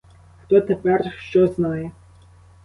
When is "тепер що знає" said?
0.61-1.91